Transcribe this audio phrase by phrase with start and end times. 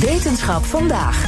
[0.00, 1.26] Wetenschap vandaag.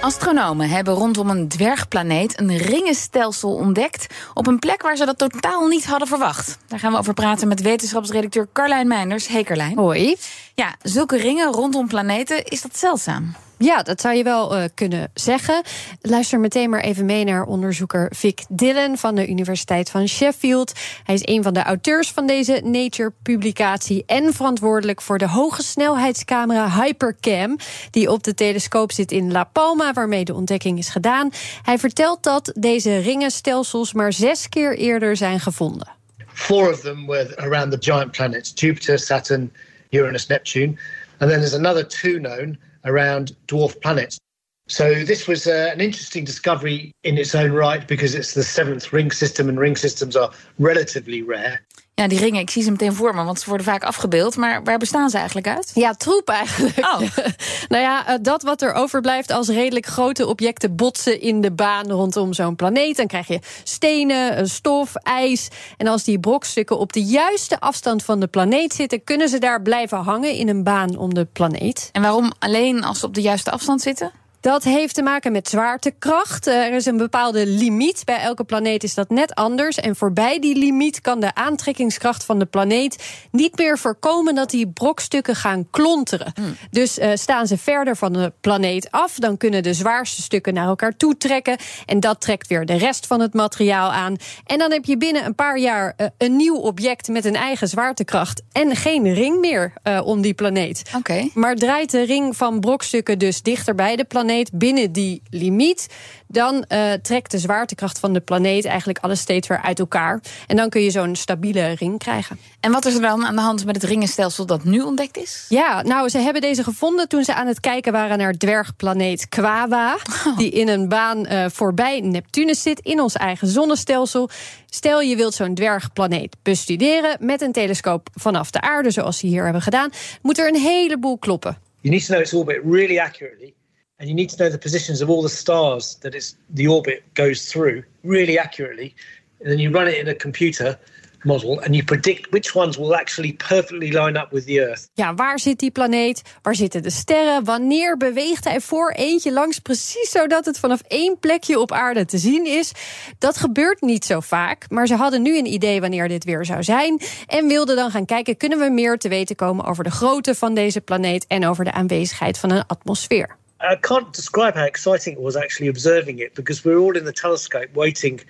[0.00, 4.06] Astronomen hebben rondom een dwergplaneet een ringenstelsel ontdekt.
[4.34, 6.58] op een plek waar ze dat totaal niet hadden verwacht.
[6.66, 9.26] Daar gaan we over praten met wetenschapsredacteur Carlijn Meinders.
[9.26, 9.78] Hey Carlijn.
[9.78, 10.16] Hoi.
[10.54, 13.34] Ja, zulke ringen rondom planeten, is dat zeldzaam?
[13.58, 15.62] Ja, dat zou je wel uh, kunnen zeggen.
[16.00, 20.72] Luister meteen maar even mee naar onderzoeker Vic Dillon van de Universiteit van Sheffield.
[21.04, 26.70] Hij is een van de auteurs van deze Nature-publicatie en verantwoordelijk voor de hoge snelheidscamera
[26.70, 27.56] Hypercam,
[27.90, 31.30] die op de telescoop zit in La Palma, waarmee de ontdekking is gedaan.
[31.62, 35.88] Hij vertelt dat deze ringenstelsels maar zes keer eerder zijn gevonden.
[36.32, 39.52] Four of them were around the giant planets Jupiter, Saturn,
[39.90, 40.78] Uranus, Neptune,
[41.18, 44.18] and then there's another two known around dwarf planets.
[44.66, 48.92] So this was uh, an interesting discovery in its own right because it's the seventh
[48.92, 51.60] ring system and ring systems are relatively rare.
[51.96, 54.36] Ja, die ringen, ik zie ze meteen voor me, want ze worden vaak afgebeeld.
[54.36, 55.70] Maar waar bestaan ze eigenlijk uit?
[55.74, 56.78] Ja, troep eigenlijk.
[56.78, 57.00] Oh.
[57.68, 61.90] nou ja, eh, dat wat er overblijft als redelijk grote objecten botsen in de baan
[61.90, 62.96] rondom zo'n planeet.
[62.96, 65.48] Dan krijg je stenen, stof, ijs.
[65.76, 69.62] En als die brokstukken op de juiste afstand van de planeet zitten, kunnen ze daar
[69.62, 71.88] blijven hangen in een baan om de planeet.
[71.92, 74.12] En waarom alleen als ze op de juiste afstand zitten?
[74.44, 76.46] Dat heeft te maken met zwaartekracht.
[76.46, 78.02] Er is een bepaalde limiet.
[78.04, 79.76] Bij elke planeet is dat net anders.
[79.76, 84.68] En voorbij die limiet kan de aantrekkingskracht van de planeet niet meer voorkomen dat die
[84.68, 86.32] brokstukken gaan klonteren.
[86.34, 86.56] Hmm.
[86.70, 90.66] Dus uh, staan ze verder van de planeet af, dan kunnen de zwaarste stukken naar
[90.66, 91.56] elkaar toe trekken.
[91.86, 94.16] En dat trekt weer de rest van het materiaal aan.
[94.46, 97.68] En dan heb je binnen een paar jaar uh, een nieuw object met een eigen
[97.68, 100.82] zwaartekracht en geen ring meer uh, om die planeet.
[100.96, 101.30] Okay.
[101.34, 105.88] Maar draait de ring van brokstukken dus dichter bij de planeet binnen die limiet,
[106.26, 110.20] dan uh, trekt de zwaartekracht van de planeet eigenlijk alles steeds weer uit elkaar.
[110.46, 112.38] En dan kun je zo'n stabiele ring krijgen.
[112.60, 115.46] En wat is er dan aan de hand met het ringenstelsel dat nu ontdekt is?
[115.48, 119.94] Ja, nou, ze hebben deze gevonden toen ze aan het kijken waren naar dwergplaneet Quawa.
[119.94, 120.36] Oh.
[120.38, 124.30] Die in een baan uh, voorbij Neptunus zit, in ons eigen zonnestelsel.
[124.66, 129.44] Stel je wilt zo'n dwergplaneet bestuderen met een telescoop vanaf de aarde, zoals ze hier
[129.44, 129.90] hebben gedaan,
[130.22, 131.58] moet er een heleboel kloppen.
[131.80, 133.54] You need to know its orbit really accurately.
[134.04, 137.02] And you need to know the positions of all the stars that it's the orbit
[137.14, 138.94] goes through really accurately.
[139.40, 140.78] And then you run it in a computer
[141.22, 144.88] model and you predict which ones will actually perfectly line up with the Earth.
[144.94, 146.22] Ja, waar zit die planeet?
[146.42, 147.44] Waar zitten de sterren?
[147.44, 152.18] Wanneer beweegt hij voor eentje langs precies zodat het vanaf één plekje op aarde te
[152.18, 152.72] zien is?
[153.18, 156.62] Dat gebeurt niet zo vaak, maar ze hadden nu een idee wanneer dit weer zou
[156.62, 160.34] zijn en wilden dan gaan kijken kunnen we meer te weten komen over de grootte
[160.34, 163.36] van deze planeet en over de aanwezigheid van een atmosfeer.
[163.64, 167.04] I can't describe how exciting it was actually observing it because we were all in
[167.04, 168.20] the telescope waiting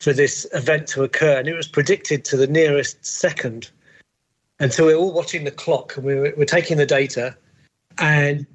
[0.00, 3.70] for this event to occur, and it was predicted to the nearest second.
[4.58, 7.36] And so we were all watching the clock and we were, were taking the data,
[7.98, 8.46] and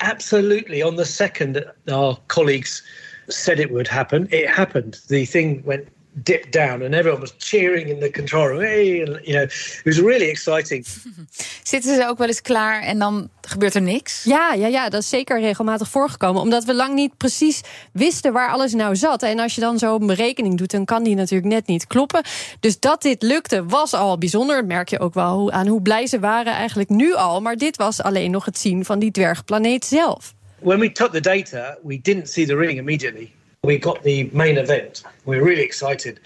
[0.00, 2.82] absolutely on the second our colleagues
[3.28, 5.00] said it would happen, it happened.
[5.08, 5.88] The thing went
[6.22, 8.60] dipped down and everyone was cheering in the control room.
[8.60, 10.86] Hey, and, you know, it was really exciting.
[11.62, 14.24] Zitten ze ook wel eens klaar en dan gebeurt er niks?
[14.24, 16.42] Ja, ja, ja, dat is zeker regelmatig voorgekomen.
[16.42, 17.60] Omdat we lang niet precies
[17.92, 19.22] wisten waar alles nou zat.
[19.22, 22.24] En als je dan zo een berekening doet, dan kan die natuurlijk net niet kloppen.
[22.60, 24.56] Dus dat dit lukte was al bijzonder.
[24.56, 27.40] Dat merk je ook wel aan hoe blij ze waren eigenlijk nu al.
[27.40, 30.34] Maar dit was alleen nog het zien van die dwergplaneet zelf.
[30.58, 33.32] When we took the data, we didn't see the ring immediately.
[33.64, 35.02] We got the main event.
[35.24, 36.20] We were really excited.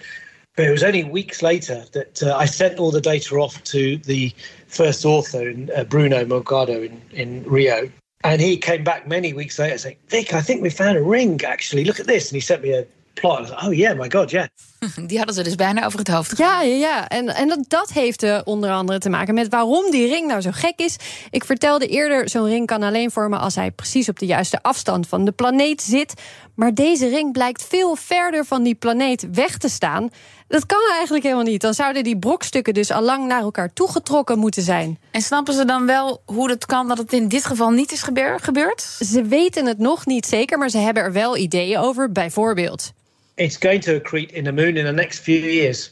[0.56, 3.96] But it was only weeks later that uh, I sent all the data off to
[3.98, 4.32] the
[4.66, 7.90] first author, uh, Bruno Morgado in, in Rio.
[8.24, 11.40] And he came back many weeks later saying, Vic, I think we found a ring,
[11.44, 11.84] actually.
[11.84, 12.30] Look at this.
[12.30, 12.84] And he sent me a
[13.14, 13.50] plot.
[13.50, 14.48] Like, oh yeah, my god, yeah.
[15.06, 17.08] Die hadden ze dus bijna over het hoofd Ja, ja, ja.
[17.08, 20.40] En, en dat, dat heeft uh, onder andere te maken met waarom die ring nou
[20.40, 20.96] zo gek is.
[21.30, 25.08] Ik vertelde eerder, zo'n ring kan alleen vormen als hij precies op de juiste afstand
[25.08, 26.14] van de planeet zit.
[26.54, 30.10] Maar deze ring blijkt veel verder van die planeet weg te staan.
[30.48, 31.60] Dat kan eigenlijk helemaal niet.
[31.60, 34.98] Dan zouden die brokstukken dus al lang naar elkaar toegetrokken moeten zijn.
[35.10, 38.02] En snappen ze dan wel hoe het kan dat het in dit geval niet is
[38.02, 38.82] gebeurd?
[38.82, 42.12] Ze weten het nog niet zeker, maar ze hebben er wel ideeën over.
[42.12, 42.92] Bijvoorbeeld.
[43.38, 45.90] It's going to accrete in the moon in the next few years.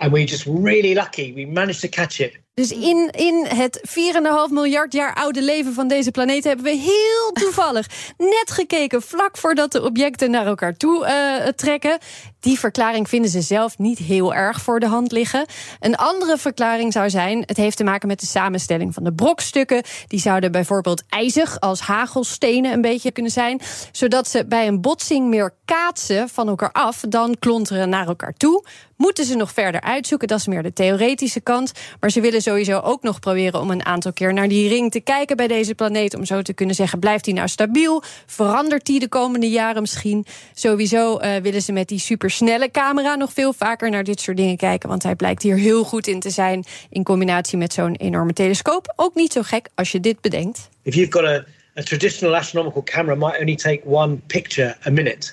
[0.00, 1.32] And we're just really lucky.
[1.32, 2.36] We managed to catch it.
[2.54, 7.32] Dus in, in het 4,5 miljard jaar oude leven van deze planeet hebben we heel
[7.44, 7.86] toevallig
[8.16, 11.98] net gekeken, vlak voordat de objecten naar elkaar toe uh, trekken.
[12.40, 15.46] Die verklaring vinden ze zelf niet heel erg voor de hand liggen.
[15.80, 19.82] Een andere verklaring zou zijn: het heeft te maken met de samenstelling van de brokstukken.
[20.06, 23.60] Die zouden bijvoorbeeld ijzig als hagelstenen een beetje kunnen zijn,
[23.92, 28.64] zodat ze bij een botsing meer kaatsen van elkaar af dan klonteren naar elkaar toe.
[28.96, 30.28] moeten ze nog verder uitzoeken.
[30.28, 31.72] Dat is meer de theoretische kant.
[32.00, 35.00] Maar ze willen sowieso ook nog proberen om een aantal keer naar die ring te
[35.00, 36.14] kijken bij deze planeet.
[36.14, 38.02] Om zo te kunnen zeggen: blijft die nou stabiel?
[38.26, 40.26] Verandert die de komende jaren misschien?
[40.54, 44.56] Sowieso uh, willen ze met die supersnelle camera nog veel vaker naar dit soort dingen
[44.56, 44.88] kijken.
[44.88, 46.64] Want hij blijkt hier heel goed in te zijn.
[46.90, 48.92] In combinatie met zo'n enorme telescoop.
[48.96, 50.68] Ook niet zo gek als je dit bedenkt.
[50.82, 51.44] If you've got a,
[51.78, 55.32] a traditional astronomical camera, might only take one picture a minute.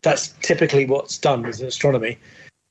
[0.00, 2.18] That's typically what's done as astronomy.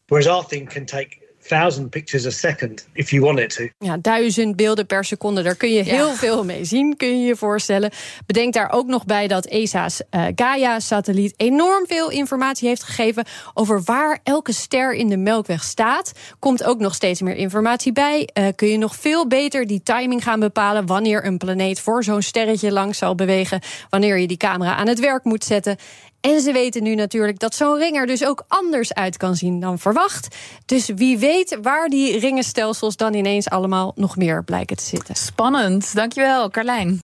[0.07, 3.67] Whereas our thing can take thousand pictures a second if you want it to.
[3.79, 5.41] Ja, duizend beelden per seconde.
[5.41, 7.91] Daar kun je heel veel mee zien, kun je je voorstellen.
[8.25, 13.81] Bedenk daar ook nog bij dat ESA's uh, Gaia-satelliet enorm veel informatie heeft gegeven over
[13.83, 16.11] waar elke ster in de Melkweg staat.
[16.39, 18.29] Komt ook nog steeds meer informatie bij.
[18.33, 22.21] Uh, kun je nog veel beter die timing gaan bepalen wanneer een planeet voor zo'n
[22.21, 25.77] sterretje langs zal bewegen, wanneer je die camera aan het werk moet zetten.
[26.21, 29.59] En ze weten nu natuurlijk dat zo'n ring er dus ook anders uit kan zien
[29.59, 30.35] dan verwacht.
[30.65, 35.15] Dus wie weet waar die ringenstelsels dan ineens allemaal nog meer blijken te zitten.
[35.15, 35.95] Spannend.
[35.95, 36.95] Dankjewel, Carlijn.